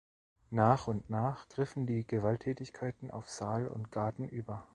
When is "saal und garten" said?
3.29-4.27